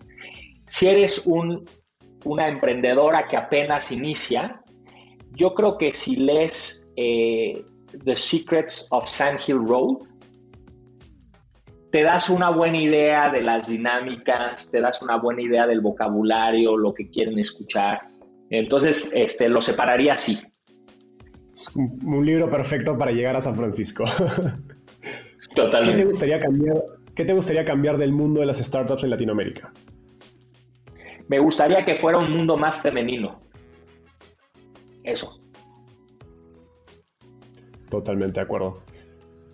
[0.67, 1.65] Si eres un,
[2.23, 4.61] una emprendedora que apenas inicia,
[5.31, 7.63] yo creo que si lees eh,
[8.03, 10.07] The Secrets of Sand Hill Road,
[11.91, 16.77] te das una buena idea de las dinámicas, te das una buena idea del vocabulario,
[16.77, 17.99] lo que quieren escuchar.
[18.49, 20.39] Entonces, este, lo separaría así.
[21.53, 24.05] Es un libro perfecto para llegar a San Francisco.
[25.55, 25.91] Totalmente.
[25.91, 26.83] ¿Qué te gustaría cambiar,
[27.15, 29.73] qué te gustaría cambiar del mundo de las startups en Latinoamérica?
[31.29, 33.39] me gustaría que fuera un mundo más femenino.
[35.03, 35.39] Eso.
[37.89, 38.81] Totalmente de acuerdo.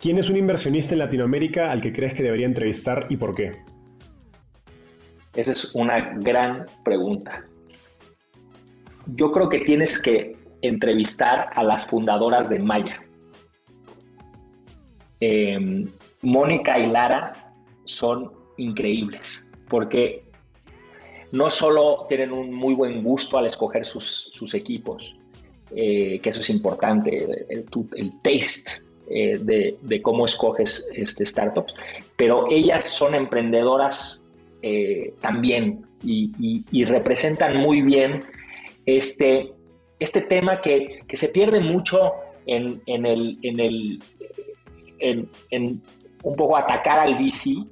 [0.05, 3.53] ¿Quién es un inversionista en Latinoamérica al que crees que debería entrevistar y por qué?
[5.33, 7.43] Esa es una gran pregunta.
[9.07, 13.03] Yo creo que tienes que entrevistar a las fundadoras de Maya.
[15.21, 15.85] Em,
[16.21, 17.51] Mónica y Lara
[17.85, 20.23] son increíbles porque
[21.31, 25.17] no solo tienen un muy buen gusto al escoger sus, equipos,
[25.75, 27.65] eh, que eso es importante, el,
[28.21, 31.75] taste eh, de, cómo escoges este, startups,
[32.17, 34.23] pero ellas son emprendedoras
[34.61, 38.23] eh, también y, representan muy bien
[38.85, 39.51] este,
[39.99, 42.13] este tema que, se pierde mucho
[42.45, 44.03] en, el, en, el
[44.99, 45.81] en,
[46.23, 47.65] un poco atacar al VC,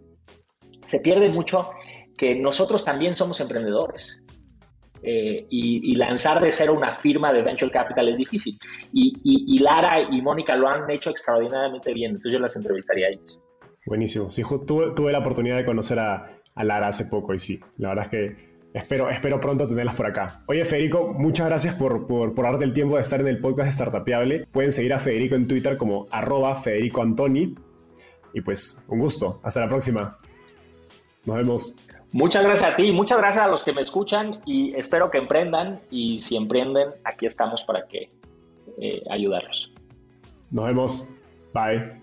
[0.86, 1.72] se pierde mucho
[2.18, 4.23] que nosotros también somos emprendedores.
[5.06, 8.58] Eh, y, lanzar de ser una firma de venture capital es difícil.
[8.94, 13.40] Y, Lara y Mónica lo han hecho extraordinariamente bien, entonces yo las entrevistaría a ellos.
[13.86, 14.30] Buenísimo.
[14.30, 18.12] Sí, tuve, la oportunidad de conocer a, Lara hace poco y sí, la verdad es
[18.12, 20.42] que espero, espero pronto tenerlas por acá.
[20.48, 23.68] Oye, Federico, muchas gracias por, por, por darte el tiempo de estar en el podcast
[23.68, 24.48] de Startupiable.
[24.52, 27.56] Pueden seguir a Federico en Twitter como arroba Federico Antoni.
[28.34, 29.42] Y pues, un gusto.
[29.44, 30.18] Hasta la próxima.
[31.26, 31.76] Nos vemos.
[32.14, 35.82] Muchas gracias a ti, muchas gracias a los que me escuchan y espero que emprendan
[35.90, 38.12] y si emprenden, aquí estamos para que
[38.80, 39.74] eh, ayudarlos.
[40.52, 41.14] Nos vemos.
[41.54, 42.03] Bye.